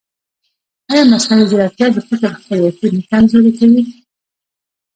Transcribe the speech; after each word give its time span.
ایا 0.91 1.03
مصنوعي 1.11 1.45
ځیرکتیا 1.51 1.87
د 1.91 1.97
فکر 2.09 2.29
خپلواکي 2.41 2.87
نه 2.95 3.01
کمزورې 3.11 3.51
کوي؟ 3.59 3.83